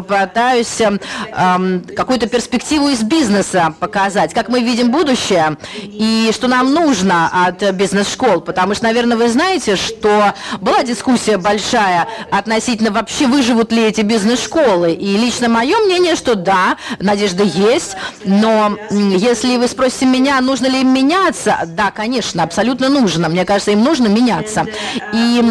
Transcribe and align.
попытаюсь 0.00 0.80
э, 0.80 1.80
какую-то 1.94 2.26
перспективу 2.26 2.88
из 2.88 3.02
бизнеса 3.02 3.74
показать, 3.78 4.34
как 4.34 4.48
мы 4.48 4.60
видим 4.60 4.90
будущее 4.90 5.56
и 5.82 6.30
что 6.34 6.48
нам 6.48 6.72
нужно 6.72 7.46
от 7.46 7.62
бизнес-школ. 7.74 8.40
Потому 8.40 8.74
что, 8.74 8.84
наверное, 8.84 9.16
вы 9.16 9.28
знаете, 9.28 9.76
что 9.76 10.34
была 10.60 10.82
дискуссия 10.82 11.36
большая 11.36 12.08
относительно 12.30 12.90
вообще 12.90 13.26
выживут 13.26 13.70
ли 13.70 13.84
эти 13.84 14.00
бизнес-школы. 14.00 14.92
И 14.92 15.16
лично 15.16 15.48
мое 15.48 15.78
мнение, 15.78 16.16
что 16.16 16.34
да, 16.34 16.76
надежда 16.98 17.44
есть, 17.44 17.96
но 18.24 18.76
если 18.90 19.56
вы 19.56 19.68
спросите 19.68 20.06
меня, 20.06 20.40
нужно 20.40 20.66
ли 20.66 20.80
им 20.80 20.92
меняться, 20.92 21.60
да, 21.66 21.92
конечно, 21.92 22.42
абсолютно 22.42 22.88
нужно. 22.88 23.28
Мне 23.28 23.44
кажется, 23.44 23.70
им 23.70 23.84
нужно 23.84 24.08
меняться. 24.08 24.66
И 25.12 25.42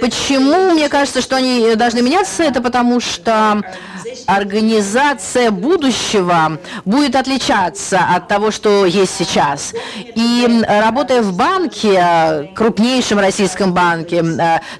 почему 0.00 0.70
мне 0.70 0.88
кажется, 0.88 1.20
что 1.20 1.36
они 1.36 1.74
должны 1.74 2.02
меняться, 2.02 2.44
это 2.44 2.60
потому 2.62 3.00
что 3.00 3.62
организация 4.28 5.50
будущего 5.50 6.58
будет 6.84 7.16
отличаться 7.16 8.00
от 8.14 8.28
того, 8.28 8.50
что 8.50 8.84
есть 8.84 9.16
сейчас. 9.16 9.72
И 10.14 10.46
работая 10.68 11.22
в 11.22 11.34
банке, 11.34 12.52
крупнейшем 12.54 13.18
российском 13.18 13.72
банке, 13.72 14.22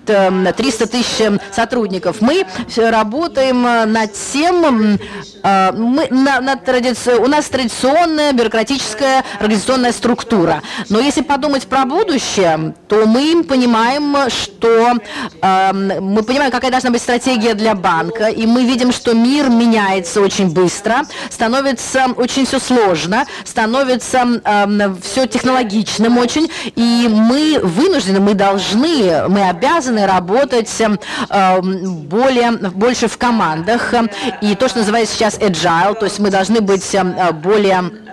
300 0.05 0.87
тысяч 0.87 1.41
сотрудников, 1.51 2.21
мы 2.21 2.45
работаем 2.77 3.63
над 3.63 4.13
тем, 4.13 4.99
э, 5.43 5.73
мы, 5.73 6.09
на, 6.11 6.41
на 6.41 6.57
традици... 6.57 7.15
у 7.15 7.27
нас 7.27 7.47
традиционная 7.47 8.33
бюрократическая 8.33 9.25
организационная 9.41 9.93
структура. 9.93 10.63
Но 10.91 11.01
если 11.01 11.23
подумать 11.23 11.67
про 11.69 11.87
будущее, 11.87 12.75
то 12.87 13.07
мы 13.07 13.43
понимаем, 13.45 14.15
что 14.29 14.93
э, 15.41 15.73
мы 15.73 16.23
понимаем, 16.23 16.51
какая 16.51 16.71
должна 16.71 16.91
быть 16.91 17.01
стратегия 17.01 17.55
для 17.55 17.75
банка, 17.75 18.27
и 18.27 18.47
мы 18.47 18.65
видим, 18.65 18.93
что 18.93 19.15
мир 19.15 19.38
меняется 19.47 20.21
очень 20.21 20.51
быстро, 20.51 21.03
становится 21.31 22.07
очень 22.17 22.47
все 22.47 22.59
сложно, 22.59 23.27
становится 23.45 24.41
э, 24.45 24.95
все 25.03 25.27
технологичным 25.27 26.19
очень, 26.19 26.51
и 26.75 27.09
мы 27.11 27.61
вынуждены, 27.63 28.21
мы 28.21 28.35
должны, 28.35 29.29
мы 29.29 29.49
обязаны 29.49 30.07
работать 30.07 30.75
э, 30.81 31.61
более, 31.61 32.53
больше 32.53 33.09
в 33.09 33.17
командах, 33.19 33.95
и 34.41 34.55
то, 34.55 34.69
что 34.69 34.81
называется 34.81 35.15
сейчас 35.15 35.39
agile, 35.39 35.95
то 35.99 36.05
есть 36.05 36.19
мы 36.19 36.31
должны 36.31 36.61
быть 36.61 36.97
более 37.43 38.08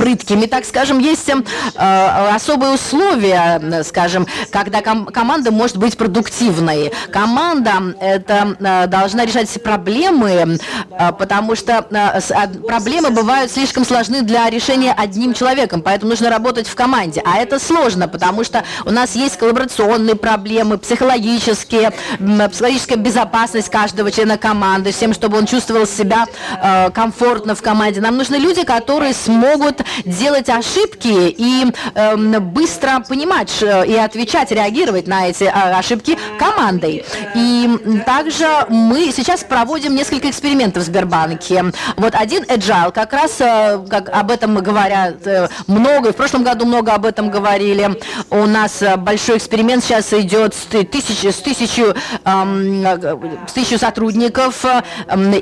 прыткими, 0.00 0.46
так 0.46 0.64
скажем. 0.64 0.98
Есть 0.98 1.28
э, 1.28 2.34
особые 2.34 2.72
условия, 2.72 3.82
скажем, 3.84 4.26
когда 4.50 4.80
ком 4.80 5.04
команда 5.04 5.50
может 5.50 5.76
быть 5.76 5.98
продуктивной. 5.98 6.90
Команда 7.12 7.72
это 8.00 8.56
э, 8.58 8.86
должна 8.86 9.26
решать 9.26 9.50
все 9.50 9.60
проблемы, 9.60 10.30
э, 10.30 11.12
потому 11.18 11.54
что 11.54 11.84
э, 11.90 12.48
проблемы 12.66 13.10
бывают 13.10 13.52
слишком 13.52 13.84
сложны 13.84 14.22
для 14.22 14.48
решения 14.48 14.94
одним 14.96 15.34
человеком, 15.34 15.82
поэтому 15.82 16.10
нужно 16.10 16.30
работать 16.30 16.66
в 16.66 16.74
команде. 16.74 17.22
А 17.26 17.36
это 17.36 17.58
сложно, 17.58 18.08
потому 18.08 18.42
что 18.42 18.64
у 18.86 18.90
нас 18.90 19.14
есть 19.14 19.36
коллаборационные 19.36 20.14
проблемы, 20.14 20.78
психологические, 20.78 21.92
психологическая 22.18 22.96
безопасность 22.96 23.68
каждого 23.68 24.10
члена 24.10 24.38
команды, 24.38 24.92
всем, 24.92 25.12
чтобы 25.12 25.36
он 25.36 25.44
чувствовал 25.44 25.86
себя 25.86 26.24
э, 26.62 26.90
комфортно 26.90 27.54
в 27.54 27.60
команде. 27.60 28.00
Нам 28.00 28.16
нужны 28.16 28.36
люди, 28.36 28.64
которые 28.64 29.12
смогут 29.12 29.82
делать 30.04 30.48
ошибки 30.48 31.08
и 31.08 31.66
э, 31.94 32.16
быстро 32.40 33.00
понимать 33.08 33.62
и 33.62 33.94
отвечать, 33.96 34.50
реагировать 34.50 35.06
на 35.06 35.28
эти 35.28 35.44
э, 35.44 35.48
ошибки 35.50 36.18
командой. 36.38 37.04
И 37.34 38.02
также 38.06 38.46
мы 38.68 39.12
сейчас 39.12 39.44
проводим 39.44 39.94
несколько 39.94 40.30
экспериментов 40.30 40.84
в 40.84 40.86
Сбербанке. 40.86 41.64
Вот 41.96 42.14
один 42.14 42.44
agile, 42.44 42.92
как 42.92 43.12
раз 43.12 43.40
э, 43.40 43.84
как 43.88 44.08
об 44.08 44.30
этом 44.30 44.56
говорят 44.56 45.26
э, 45.26 45.48
много, 45.66 46.12
в 46.12 46.16
прошлом 46.16 46.42
году 46.42 46.66
много 46.66 46.92
об 46.92 47.04
этом 47.04 47.30
говорили. 47.30 47.98
У 48.30 48.46
нас 48.46 48.82
э, 48.82 48.96
большой 48.96 49.38
эксперимент 49.38 49.84
сейчас 49.84 50.12
идет 50.12 50.54
с 50.54 50.66
тысячи, 50.84 51.30
с 51.30 51.36
тысячу, 51.36 51.94
э, 52.24 53.36
с 53.46 53.52
тысячу 53.52 53.78
сотрудников, 53.78 54.64
э, 54.64 54.82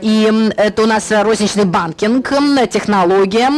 и 0.01 0.53
это 0.57 0.83
у 0.83 0.87
нас 0.87 1.11
розничный 1.11 1.65
банкинг, 1.65 2.33
технология, 2.71 3.51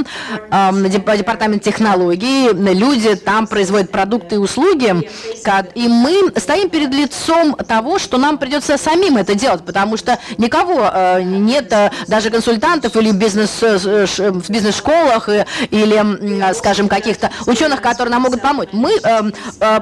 э, 0.50 0.79
департамент 0.88 1.62
технологий, 1.62 2.52
люди 2.52 3.14
там 3.14 3.46
производят 3.46 3.90
продукты 3.90 4.36
и 4.36 4.38
услуги, 4.38 5.08
и 5.74 5.88
мы 5.88 6.32
стоим 6.36 6.70
перед 6.70 6.92
лицом 6.94 7.54
того, 7.54 7.98
что 7.98 8.18
нам 8.18 8.38
придется 8.38 8.78
самим 8.78 9.16
это 9.16 9.34
делать, 9.34 9.64
потому 9.64 9.96
что 9.96 10.18
никого 10.38 10.90
э, 10.92 11.22
нет, 11.22 11.72
э, 11.72 11.90
даже 12.06 12.30
консультантов 12.30 12.96
или 12.96 13.12
бизнес, 13.12 13.62
э, 13.62 13.76
в 13.76 14.50
бизнес-школах 14.50 15.28
или, 15.70 16.54
скажем, 16.54 16.88
каких-то 16.88 17.30
ученых, 17.46 17.80
которые 17.80 18.12
нам 18.12 18.22
могут 18.22 18.42
помочь. 18.42 18.68
Мы 18.72 18.90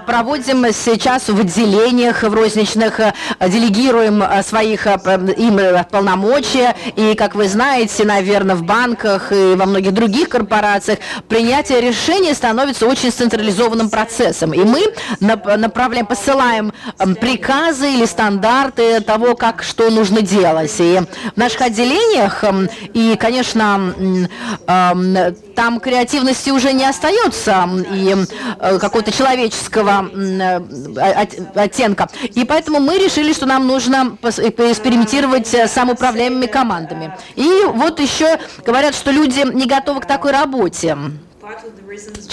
проводим 0.06 0.66
сейчас 0.72 1.28
в 1.28 1.40
отделениях, 1.40 2.22
в 2.22 2.32
розничных, 2.32 3.00
делегируем 3.40 4.22
своих 4.42 4.86
им 4.86 5.60
полномочия, 5.90 6.74
и, 6.96 7.14
как 7.14 7.34
вы 7.34 7.48
знаете, 7.48 8.04
наверное, 8.04 8.56
в 8.56 8.62
банках 8.62 9.32
и 9.32 9.54
во 9.54 9.66
многих 9.66 9.92
других 9.92 10.28
корпорациях 10.28 10.77
организациях 10.78 10.98
принятие 11.28 11.80
решений 11.80 12.34
становится 12.34 12.86
очень 12.86 13.10
централизованным 13.10 13.90
процессом. 13.90 14.52
И 14.52 14.64
мы 14.64 14.84
направляем, 15.20 16.06
посылаем 16.06 16.72
эм, 16.98 17.14
приказы 17.14 17.94
или 17.94 18.04
стандарты 18.04 19.00
того, 19.00 19.34
как 19.34 19.62
что 19.62 19.90
нужно 19.90 20.22
делать. 20.22 20.74
И 20.78 21.00
в 21.34 21.36
наших 21.36 21.62
отделениях, 21.62 22.44
эм, 22.44 22.68
и, 22.94 23.16
конечно, 23.18 23.94
эм, 24.66 25.36
там 25.58 25.80
креативности 25.80 26.50
уже 26.50 26.72
не 26.72 26.84
остается 26.84 27.68
и 27.92 28.14
э, 28.60 28.78
какого-то 28.78 29.10
человеческого 29.10 30.08
э, 30.08 30.60
оттенка. 31.56 32.08
И 32.22 32.44
поэтому 32.44 32.78
мы 32.78 32.96
решили, 32.98 33.32
что 33.32 33.44
нам 33.44 33.66
нужно 33.66 34.16
поэкспериментировать 34.20 35.48
с 35.48 35.72
самоуправляемыми 35.72 36.46
командами. 36.46 37.12
И 37.34 37.64
вот 37.74 37.98
еще 37.98 38.38
говорят, 38.64 38.94
что 38.94 39.10
люди 39.10 39.44
не 39.52 39.66
готовы 39.66 39.98
к 39.98 40.06
такой 40.06 40.30
работе. 40.30 40.96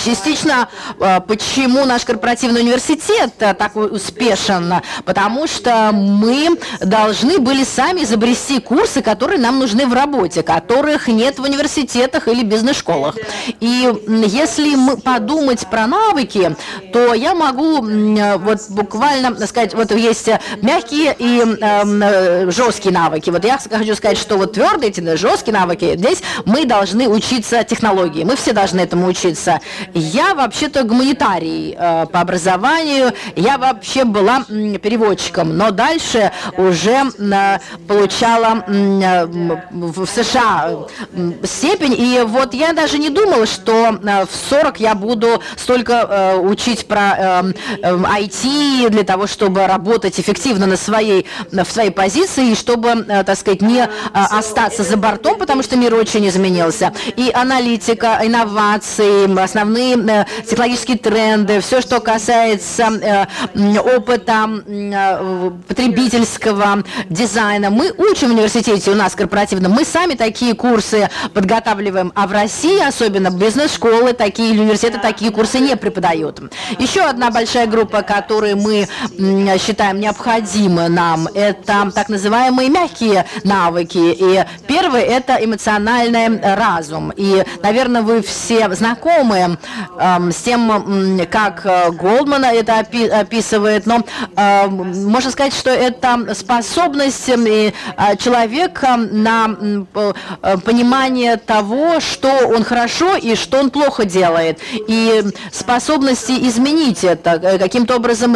Частично, 0.04 0.68
э, 1.00 1.22
почему 1.22 1.86
наш 1.86 2.04
корпоративный 2.04 2.62
университет 2.62 3.32
э, 3.40 3.54
такой 3.54 3.88
успешен, 3.88 4.74
потому 5.06 5.48
что 5.48 5.92
мы 5.94 6.58
должны 6.82 7.40
были 7.40 7.64
сами 7.64 8.02
изобрести 8.02 8.60
курсы, 8.60 9.02
которые 9.02 9.40
нам 9.40 9.60
нужны 9.60 9.88
в 9.88 9.94
работе, 9.94 10.44
которых 10.44 11.08
нет 11.08 11.40
в 11.40 11.44
университетах 11.44 12.28
или 12.28 12.44
бизнес-школах. 12.44 13.16
И 13.60 13.90
если 14.08 14.76
мы 14.76 14.98
подумать 14.98 15.66
про 15.68 15.88
навыки, 15.88 16.56
то 16.92 17.14
я 17.14 17.34
могу 17.36 17.82
вот 18.40 18.60
буквально 18.70 19.36
сказать, 19.48 19.74
вот 19.74 19.92
есть 19.92 20.30
мягкие 20.62 21.16
и 21.18 21.42
э, 21.62 22.52
жесткие 22.52 22.94
навыки. 22.94 23.30
Вот 23.30 23.46
я 23.46 23.58
хочу 23.58 23.96
сказать, 23.96 24.18
что 24.18 24.38
вот 24.38 24.54
твердые, 24.54 24.90
эти 24.90 25.16
жесткие 25.16 25.54
навыки, 25.54 25.96
здесь 25.96 26.22
мы 26.46 26.66
должны 26.66 27.08
учиться 27.08 27.64
технологии, 27.64 28.24
мы 28.24 28.36
все 28.36 28.52
должны 28.52 28.82
этому 28.82 29.05
учиться. 29.06 29.60
Я 29.94 30.34
вообще-то 30.34 30.84
гуманитарий 30.84 31.76
э, 31.78 32.06
по 32.08 32.22
образованию, 32.22 33.14
я 33.36 33.58
вообще 33.58 34.04
была 34.04 34.44
переводчиком, 34.44 35.58
но 35.58 35.72
дальше 35.72 36.32
уже 36.58 37.04
э, 37.18 37.60
получала 37.88 38.64
э, 38.68 39.26
в 39.72 40.06
США 40.06 40.88
степень, 41.44 41.96
и 41.98 42.22
вот 42.26 42.54
я 42.54 42.74
даже 42.74 42.98
не 42.98 43.10
думала, 43.10 43.46
что 43.46 44.00
э, 44.02 44.26
в 44.26 44.50
40 44.50 44.80
я 44.80 44.96
буду 44.96 45.42
столько 45.56 45.94
э, 45.94 46.38
учить 46.38 46.88
про 46.88 47.44
IT 47.82 48.90
для 48.90 49.04
того, 49.04 49.28
чтобы 49.28 49.68
работать 49.68 50.20
эффективно 50.20 50.66
на 50.66 50.78
своей, 50.78 51.26
в 51.52 51.66
своей 51.66 51.92
позиции, 51.92 52.52
и 52.52 52.56
чтобы, 52.56 53.04
так 53.04 53.38
сказать, 53.38 53.62
не 53.62 53.88
остаться 54.14 54.84
за 54.84 54.98
бортом, 54.98 55.38
потому 55.38 55.64
что 55.64 55.76
мир 55.76 55.94
очень 55.96 56.28
изменился. 56.28 56.94
И 57.16 57.32
аналитика, 57.34 58.20
инновации, 58.24 58.95
основные 59.00 59.96
э, 59.96 60.26
технологические 60.48 60.98
тренды, 60.98 61.60
все, 61.60 61.82
что 61.82 62.00
касается 62.00 63.28
э, 63.54 63.80
опыта 63.80 64.50
э, 64.68 65.52
потребительского 65.68 66.84
дизайна. 67.10 67.70
Мы 67.70 67.92
учим 67.98 68.30
в 68.30 68.32
университете 68.32 68.92
у 68.92 68.96
нас 68.96 69.16
корпоративно, 69.16 69.70
мы 69.70 69.86
сами 69.86 70.16
такие 70.16 70.54
курсы 70.54 71.10
подготавливаем, 71.34 72.12
а 72.16 72.28
в 72.28 72.32
России, 72.32 72.86
особенно 72.86 73.30
бизнес-школы, 73.30 74.14
такие 74.14 74.52
университеты 74.52 75.00
такие 75.00 75.32
курсы 75.32 75.60
не 75.60 75.76
преподают. 75.76 76.42
Еще 76.80 77.02
одна 77.02 77.32
большая 77.32 77.68
группа, 77.68 78.02
которую 78.02 78.58
мы 78.58 78.88
считаем 79.60 80.00
необходимы 80.00 80.90
нам, 80.90 81.28
это 81.34 81.92
так 81.94 82.10
называемые 82.10 82.70
мягкие 82.70 83.26
навыки. 83.44 83.98
И 83.98 84.44
первый– 84.68 85.02
это 85.04 85.38
эмоциональный 85.44 86.40
разум. 86.56 87.12
И, 87.16 87.44
наверное, 87.62 88.02
вы 88.02 88.22
все 88.22 88.70
знаете, 88.74 88.85
знакомы 88.86 89.58
с 89.98 90.36
тем, 90.44 91.20
как 91.32 91.66
Голдман 91.96 92.46
это 92.46 92.80
описывает, 92.80 93.86
но 93.86 94.04
можно 94.36 95.32
сказать, 95.32 95.54
что 95.54 95.72
это 95.72 96.36
способность 96.36 97.26
человека 97.26 98.98
на 98.98 99.48
понимание 100.64 101.38
того, 101.38 102.00
что 102.00 102.30
он 102.48 102.64
хорошо 102.64 103.16
и 103.16 103.36
что 103.36 103.60
он 103.60 103.72
плохо 103.72 104.06
делает, 104.06 104.60
и 104.88 105.24
способности 105.52 106.34
изменить 106.48 107.04
это, 107.04 107.58
каким-то 107.58 107.96
образом 107.96 108.34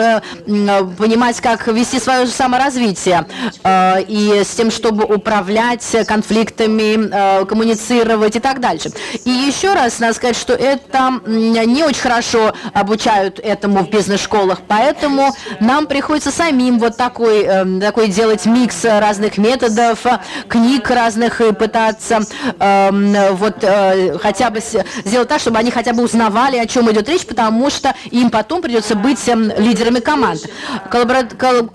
понимать, 0.98 1.40
как 1.42 1.68
вести 1.68 2.00
свое 2.00 2.25
саморазвитие, 2.25 3.25
и 4.07 4.42
с 4.44 4.56
тем, 4.56 4.72
чтобы 4.72 5.04
управлять 5.06 5.86
конфликтами, 6.07 7.45
коммуницировать 7.45 8.36
и 8.36 8.40
так 8.40 8.60
дальше. 8.60 8.90
И 9.25 9.30
еще 9.30 9.74
раз 9.74 10.00
надо 10.00 10.13
сказать, 10.13 10.38
что 10.39 10.53
это 10.53 11.21
не 11.25 11.83
очень 11.83 12.01
хорошо 12.01 12.53
обучают 12.74 13.39
этому 13.39 13.83
в 13.83 13.89
бизнес-школах, 13.89 14.62
поэтому 14.68 15.36
нам 15.59 15.86
приходится 15.86 16.31
самим 16.31 16.80
вот 16.80 16.97
такой, 16.97 17.44
эм, 17.44 17.81
такой 17.81 18.07
делать 18.07 18.45
микс 18.45 18.83
разных 18.86 19.38
методов, 19.38 20.00
книг 20.47 20.89
разных 20.89 21.41
и 21.41 21.53
пытаться 21.53 22.21
эм, 22.59 23.36
вот 23.36 23.57
э, 23.62 24.18
хотя 24.19 24.50
бы 24.50 24.59
сделать 25.06 25.27
так, 25.27 25.39
чтобы 25.39 25.57
они 25.57 25.71
хотя 25.71 25.94
бы 25.94 26.03
узнавали, 26.03 26.57
о 26.57 26.65
чем 26.65 26.89
идет 26.92 27.09
речь, 27.09 27.25
потому 27.25 27.69
что 27.69 27.94
им 28.12 28.30
потом 28.30 28.62
придется 28.62 28.95
быть 28.95 29.27
эм, 29.27 29.51
лидерами 29.57 30.00
команд. 30.00 30.42
Коллабора 30.89 31.24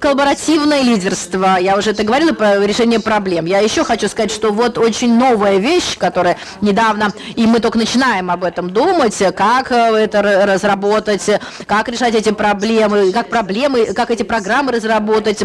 коллаборативное 0.01 0.83
лидерство, 0.83 1.59
я 1.61 1.77
уже 1.77 1.91
это 1.91 2.05
говорила, 2.05 2.33
про 2.33 2.65
решение 2.65 3.01
проблем. 3.01 3.45
Я 3.45 3.61
еще 3.61 3.85
хочу 3.85 4.09
сказать, 4.09 4.31
что 4.31 4.53
вот 4.53 4.79
очень 4.79 5.17
новая 5.17 5.59
вещь, 5.59 5.97
которая 5.99 6.37
недавно, 6.61 7.13
и 7.35 7.47
мы 7.47 7.61
только 7.61 7.79
начинаем 7.79 8.31
об 8.31 8.44
этом 8.45 8.71
думать, 8.71 9.17
как 9.37 9.73
э, 9.73 9.75
это 9.75 10.23
разработать, 10.23 11.29
как 11.67 11.89
решать 11.89 12.15
эти 12.15 12.33
проблемы, 12.33 13.13
как 13.13 13.29
проблемы, 13.29 13.87
как 13.95 14.11
эти 14.11 14.23
программы 14.23 14.73
разработать. 14.73 15.43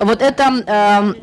Вот 0.00 0.22
это 0.22 0.42
эм, 0.66 1.16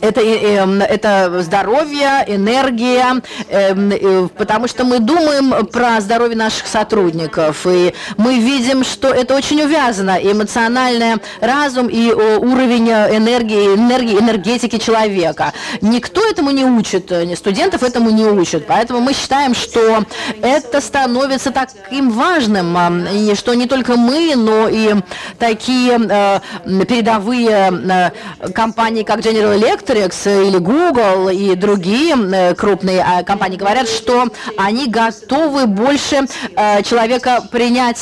это, 0.00 0.20
эм, 0.20 0.82
это 0.82 1.42
здоровье, 1.42 2.24
энергия, 2.26 3.22
эм, 3.48 4.28
потому 4.36 4.68
что 4.68 4.84
мы 4.84 4.98
думаем 4.98 5.66
про 5.66 6.00
здоровье 6.00 6.36
наших 6.36 6.66
сотрудников, 6.66 7.66
и 7.66 7.94
мы 8.16 8.38
видим, 8.38 8.84
что 8.84 9.08
это 9.08 9.34
очень 9.34 9.62
увязано, 9.62 10.18
эмоциональный 10.20 11.16
разум 11.40 11.88
и 11.88 12.12
уровень 12.12 12.90
энергии, 12.90 13.74
энергии, 13.74 14.18
энергетики 14.18 14.78
человека. 14.78 15.52
Никто 15.80 16.26
этому 16.28 16.50
не 16.50 16.64
учит, 16.64 17.12
студентов 17.36 17.82
этому 17.82 18.10
не 18.10 18.24
учат, 18.24 18.66
поэтому 18.66 19.00
мы 19.00 19.12
считаем, 19.14 19.54
что 19.54 20.04
это 20.42 20.80
становится 20.80 21.50
таким 21.50 22.10
важным, 22.10 22.76
и 23.06 23.34
что 23.34 23.54
не 23.54 23.66
только 23.66 23.96
мы, 23.96 24.34
но 24.36 24.68
и 24.68 24.94
такие 25.38 25.98
э, 25.98 26.40
передовые 26.86 27.72
э, 27.72 28.50
компании, 28.52 29.02
как 29.02 29.20
General 29.20 29.58
Electric, 29.58 29.83
Netflix 29.84 30.48
или 30.48 30.58
Google 30.58 31.28
и 31.28 31.54
другие 31.54 32.14
э, 32.16 32.54
крупные 32.54 33.02
а, 33.02 33.22
компании 33.22 33.56
говорят, 33.56 33.88
что 33.88 34.28
они 34.56 34.86
готовы 34.88 35.66
больше 35.66 36.26
э, 36.56 36.82
человека 36.82 37.42
принять, 37.50 37.98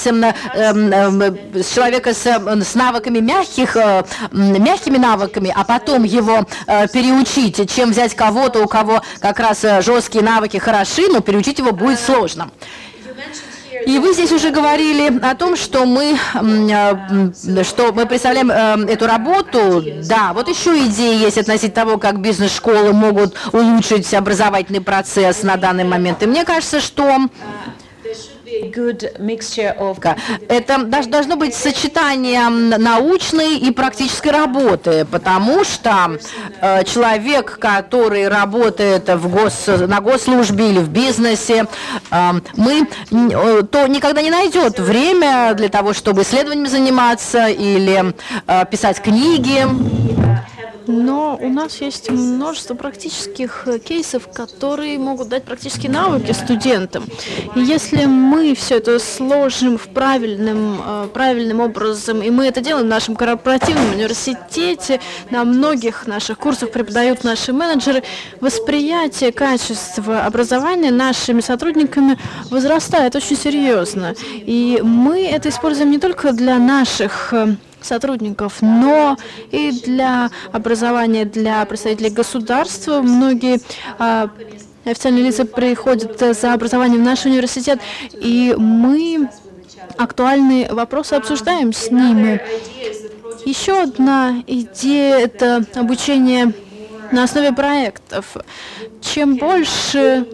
человека 1.72 2.14
с, 2.14 2.26
с 2.26 2.74
навыками 2.74 3.18
мягких, 3.18 3.76
э, 3.76 4.04
мягкими 4.32 4.98
навыками, 4.98 5.52
а 5.54 5.64
потом 5.64 6.04
его 6.04 6.46
переучить, 6.66 7.70
чем 7.70 7.90
взять 7.90 8.14
кого-то, 8.14 8.62
у 8.62 8.68
кого 8.68 9.02
как 9.20 9.38
раз 9.40 9.64
жесткие 9.80 10.24
навыки 10.24 10.58
хороши, 10.58 11.08
но 11.08 11.20
переучить 11.20 11.58
его 11.58 11.72
будет 11.72 12.00
сложно. 12.00 12.50
И 13.86 13.98
вы 13.98 14.12
здесь 14.12 14.32
уже 14.32 14.50
говорили 14.50 15.18
о 15.22 15.34
том, 15.34 15.56
что 15.56 15.84
мы, 15.84 16.16
э, 16.34 17.62
что 17.64 17.92
мы 17.92 18.06
представляем 18.06 18.50
э, 18.50 18.92
эту 18.92 19.06
работу. 19.06 19.82
Да, 20.04 20.32
вот 20.32 20.48
еще 20.48 20.86
идеи 20.86 21.16
есть 21.16 21.38
относительно 21.38 21.72
того, 21.72 21.98
как 21.98 22.20
бизнес-школы 22.20 22.92
могут 22.92 23.34
улучшить 23.52 24.12
образовательный 24.14 24.80
процесс 24.80 25.42
на 25.42 25.56
данный 25.56 25.84
момент. 25.84 26.22
И 26.22 26.26
мне 26.26 26.44
кажется, 26.44 26.80
что 26.80 27.28
это 30.48 30.84
должно 30.84 31.36
быть 31.36 31.54
сочетание 31.54 32.48
научной 32.48 33.56
и 33.58 33.70
практической 33.70 34.28
работы, 34.28 35.06
потому 35.10 35.64
что 35.64 36.18
э, 36.60 36.84
человек, 36.84 37.58
который 37.58 38.28
работает 38.28 39.08
в 39.08 39.28
гос, 39.28 39.66
на 39.66 40.00
госслужбе 40.00 40.70
или 40.70 40.78
в 40.78 40.88
бизнесе, 40.88 41.66
э, 42.10 42.30
мы, 42.56 42.88
э, 43.10 43.62
то 43.70 43.86
никогда 43.86 44.22
не 44.22 44.30
найдет 44.30 44.78
время 44.78 45.54
для 45.54 45.68
того, 45.68 45.92
чтобы 45.92 46.22
исследованиями 46.22 46.68
заниматься 46.68 47.46
или 47.46 48.14
писать 48.70 49.00
книги. 49.00 50.21
Но 50.86 51.38
у 51.40 51.48
нас 51.48 51.80
есть 51.80 52.10
множество 52.10 52.74
практических 52.74 53.62
э, 53.66 53.78
кейсов, 53.78 54.28
которые 54.32 54.98
могут 54.98 55.28
дать 55.28 55.44
практические 55.44 55.92
навыки 55.92 56.32
студентам. 56.32 57.04
И 57.54 57.60
если 57.60 58.06
мы 58.06 58.54
все 58.54 58.78
это 58.78 58.98
сложим 58.98 59.78
в 59.78 59.88
правильным, 59.88 60.80
э, 60.84 61.08
правильным 61.12 61.60
образом, 61.60 62.22
и 62.22 62.30
мы 62.30 62.46
это 62.46 62.60
делаем 62.60 62.86
в 62.86 62.90
нашем 62.90 63.16
корпоративном 63.16 63.92
университете, 63.94 65.00
на 65.30 65.44
многих 65.44 66.06
наших 66.06 66.38
курсах 66.38 66.72
преподают 66.72 67.24
наши 67.24 67.52
менеджеры, 67.52 68.02
восприятие 68.40 69.32
качества 69.32 70.24
образования 70.24 70.90
нашими 70.90 71.40
сотрудниками 71.40 72.18
возрастает 72.50 73.14
очень 73.14 73.36
серьезно. 73.36 74.14
И 74.32 74.80
мы 74.82 75.26
это 75.26 75.48
используем 75.48 75.90
не 75.90 75.98
только 75.98 76.32
для 76.32 76.58
наших 76.58 77.32
э, 77.32 77.56
сотрудников, 77.84 78.58
но 78.60 79.16
и 79.50 79.70
для 79.84 80.30
образования 80.52 81.24
для 81.24 81.64
представителей 81.64 82.10
государства. 82.10 83.02
Многие 83.02 83.60
а, 83.98 84.30
официальные 84.84 85.24
лица 85.24 85.44
приходят 85.44 86.18
за 86.18 86.52
образованием 86.52 87.02
в 87.02 87.04
наш 87.04 87.24
университет, 87.24 87.80
и 88.12 88.54
мы 88.56 89.28
актуальные 89.96 90.72
вопросы 90.72 91.14
обсуждаем 91.14 91.72
с 91.72 91.90
ними. 91.90 92.40
Еще 93.44 93.82
одна 93.82 94.42
идея– 94.46 95.16
это 95.18 95.64
обучение 95.74 96.52
на 97.10 97.24
основе 97.24 97.52
проектов. 97.52 98.36
Чем 99.00 99.36
больше 99.36 100.26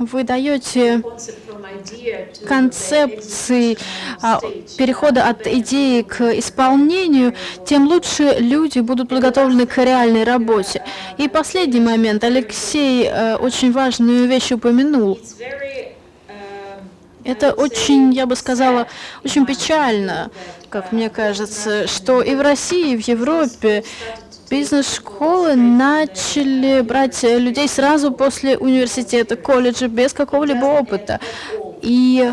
вы 0.00 0.24
даете 0.24 1.02
концепции 2.46 3.76
а, 4.22 4.40
перехода 4.78 5.28
от 5.28 5.46
идеи 5.46 6.02
к 6.02 6.38
исполнению, 6.38 7.34
тем 7.66 7.86
лучше 7.86 8.36
люди 8.38 8.80
будут 8.80 9.08
подготовлены 9.08 9.66
к 9.66 9.76
реальной 9.78 10.24
работе. 10.24 10.82
И 11.18 11.28
последний 11.28 11.80
момент. 11.80 12.24
Алексей 12.24 13.04
э, 13.06 13.36
очень 13.36 13.72
важную 13.72 14.26
вещь 14.26 14.52
упомянул. 14.52 15.18
Это 17.22 17.52
очень, 17.52 18.12
я 18.12 18.24
бы 18.24 18.34
сказала, 18.34 18.86
очень 19.22 19.44
печально, 19.44 20.30
как 20.70 20.92
мне 20.92 21.10
кажется, 21.10 21.86
что 21.86 22.22
и 22.22 22.34
в 22.34 22.40
России, 22.40 22.94
и 22.94 22.96
в 22.96 23.06
Европе 23.06 23.84
Бизнес-школы 24.50 25.54
начали 25.54 26.80
брать 26.80 27.22
людей 27.22 27.68
сразу 27.68 28.10
после 28.10 28.58
университета, 28.58 29.36
колледжа, 29.36 29.86
без 29.86 30.12
какого-либо 30.12 30.64
опыта. 30.64 31.20
И, 31.82 32.28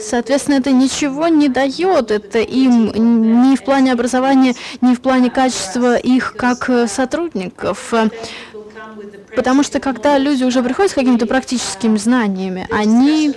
соответственно, 0.00 0.56
это 0.56 0.70
ничего 0.70 1.28
не 1.28 1.50
дает. 1.50 2.10
Это 2.10 2.38
им 2.38 2.90
ни 3.50 3.56
в 3.56 3.62
плане 3.62 3.92
образования, 3.92 4.54
ни 4.80 4.94
в 4.94 5.02
плане 5.02 5.30
качества 5.30 5.96
их 5.96 6.34
как 6.34 6.70
сотрудников. 6.88 7.92
Потому 9.36 9.62
что 9.62 9.80
когда 9.80 10.16
люди 10.16 10.44
уже 10.44 10.62
приходят 10.62 10.92
с 10.92 10.94
какими-то 10.94 11.26
практическими 11.26 11.98
знаниями, 11.98 12.66
они 12.70 13.34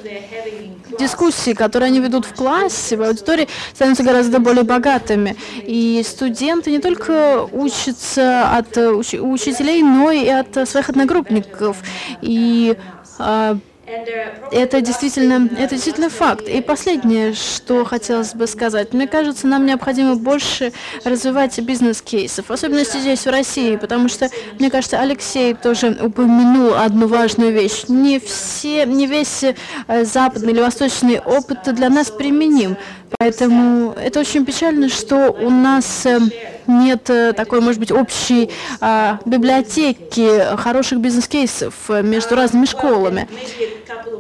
дискуссии, 0.97 1.53
которые 1.53 1.87
они 1.87 1.99
ведут 1.99 2.25
в 2.25 2.33
классе, 2.33 2.97
в 2.97 3.01
аудитории, 3.01 3.47
становятся 3.73 4.03
гораздо 4.03 4.39
более 4.39 4.63
богатыми. 4.63 5.35
И 5.65 6.03
студенты 6.05 6.71
не 6.71 6.79
только 6.79 7.47
учатся 7.51 8.49
от 8.49 8.77
уч 8.77 9.13
учителей, 9.13 9.81
но 9.83 10.11
и 10.11 10.27
от 10.27 10.67
своих 10.67 10.89
одногруппников. 10.89 11.77
И 12.21 12.77
а, 13.19 13.57
это 13.85 14.81
действительно, 14.81 15.49
это 15.57 15.75
действительно 15.75 16.09
факт. 16.09 16.47
И 16.47 16.61
последнее, 16.61 17.33
что 17.33 17.83
хотелось 17.83 18.33
бы 18.33 18.47
сказать. 18.47 18.93
Мне 18.93 19.07
кажется, 19.07 19.45
нам 19.47 19.65
необходимо 19.65 20.15
больше 20.15 20.71
развивать 21.03 21.59
бизнес-кейсов, 21.59 22.49
особенно 22.49 22.85
здесь, 22.85 23.25
в 23.25 23.29
России, 23.29 23.75
потому 23.75 24.07
что, 24.07 24.29
мне 24.57 24.69
кажется, 24.69 24.99
Алексей 24.99 25.53
тоже 25.53 25.97
упомянул 26.01 26.73
одну 26.75 27.07
важную 27.07 27.51
вещь. 27.51 27.85
Не, 27.89 28.19
все, 28.19 28.85
не 28.85 29.05
весь 29.05 29.43
э, 29.43 30.05
западный 30.05 30.53
или 30.53 30.61
восточный 30.61 31.19
опыт 31.19 31.73
для 31.73 31.89
нас 31.89 32.09
применим. 32.09 32.77
Поэтому 33.19 33.91
это 33.93 34.19
очень 34.19 34.45
печально, 34.45 34.89
что 34.89 35.31
у 35.31 35.49
нас 35.49 36.05
э, 36.05 36.19
нет 36.67 37.03
такой, 37.35 37.61
может 37.61 37.79
быть, 37.79 37.91
общей 37.91 38.49
а, 38.81 39.19
библиотеки 39.25 40.55
хороших 40.57 40.99
бизнес-кейсов 40.99 41.73
между 41.89 42.35
разными 42.35 42.65
школами. 42.65 43.27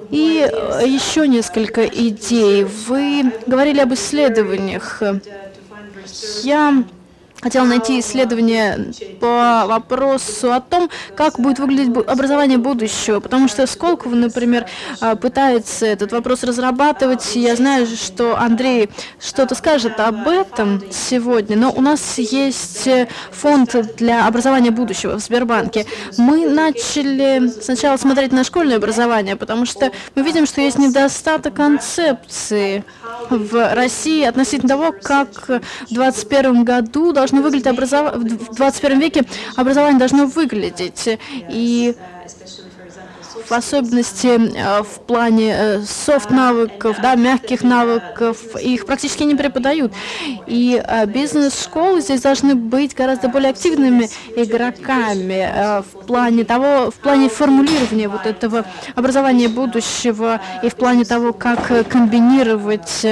И 0.09 0.49
еще 0.85 1.27
несколько 1.27 1.85
идей. 1.85 2.65
Вы 2.87 3.31
говорили 3.47 3.79
об 3.79 3.93
исследованиях. 3.93 5.01
Я 6.43 6.83
хотела 7.43 7.65
найти 7.65 7.99
исследование 7.99 8.93
по 9.19 9.65
вопросу 9.67 10.53
о 10.53 10.61
том, 10.61 10.89
как 11.15 11.39
будет 11.39 11.59
выглядеть 11.59 11.95
образование 12.07 12.57
будущего, 12.57 13.19
потому 13.19 13.47
что 13.47 13.67
Сколково, 13.67 14.15
например, 14.15 14.65
а, 15.01 15.15
пытается 15.15 15.85
этот 15.85 16.11
вопрос 16.13 16.43
разрабатывать. 16.43 17.35
Я 17.35 17.55
знаю, 17.55 17.85
что 17.85 18.37
Андрей 18.37 18.89
что-то 19.19 19.55
скажет 19.55 19.99
об 19.99 20.27
этом 20.27 20.81
сегодня, 20.89 21.57
но 21.57 21.71
у 21.71 21.81
нас 21.81 22.17
есть 22.17 22.87
э, 22.87 23.07
фонд 23.31 23.75
для 23.97 24.25
образования 24.25 24.71
будущего 24.71 25.15
в 25.15 25.19
Сбербанке. 25.19 25.85
Мы 26.17 26.47
начали 26.47 27.51
сначала 27.61 27.97
смотреть 27.97 28.31
на 28.31 28.43
школьное 28.43 28.77
образование, 28.77 29.35
потому 29.35 29.65
что 29.65 29.91
мы 30.15 30.23
видим, 30.23 30.45
что 30.45 30.61
есть 30.61 30.77
недостаток 30.77 31.53
концепции 31.55 32.83
в 33.29 33.73
России 33.73 34.23
относительно 34.23 34.69
того, 34.69 34.93
как 35.01 35.47
в 35.47 35.93
2021 35.93 36.63
году 36.63 37.11
должно 37.33 37.41
выглядеть 37.41 37.67
образование, 37.67 38.19
в 38.19 38.55
21 38.55 38.99
веке 38.99 39.23
образование 39.55 39.99
должно 39.99 40.25
выглядеть. 40.27 41.19
И 41.49 41.95
в 43.47 43.51
особенности 43.51 44.27
э, 44.27 44.83
в 44.83 45.01
плане 45.05 45.81
софт-навыков, 45.85 46.97
да, 47.01 47.15
мягких 47.15 47.63
навыков, 47.63 48.37
их 48.61 48.85
практически 48.85 49.23
не 49.23 49.35
преподают. 49.35 49.91
И 50.47 50.81
э, 50.81 51.05
бизнес-школы 51.07 52.01
здесь 52.01 52.21
должны 52.21 52.55
быть 52.55 52.95
гораздо 52.95 53.27
более 53.27 53.49
активными 53.49 54.09
игроками 54.35 55.51
э, 55.53 55.83
в 56.03 56.05
плане 56.05 56.43
того, 56.43 56.91
в 56.91 56.95
плане 56.95 57.29
формулирования 57.29 58.09
вот 58.09 58.25
этого 58.25 58.65
образования 58.95 59.47
будущего 59.47 60.41
и 60.61 60.69
в 60.69 60.75
плане 60.75 61.05
того, 61.05 61.31
как 61.31 61.87
комбинировать 61.87 63.05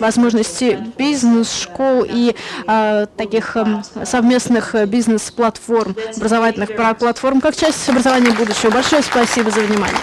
возможности 0.00 0.78
бизнес-школ 0.98 2.04
и 2.08 2.34
таких 3.16 3.56
совместных 4.04 4.74
бизнес-платформ, 4.88 5.94
образовательных 6.16 6.70
платформ, 6.98 7.40
как 7.40 7.54
часть 7.56 7.88
образования 7.88 8.32
будущего. 8.32 8.70
Большое 8.70 9.02
спасибо 9.02 9.50
за 9.50 9.60
внимание. 9.60 9.98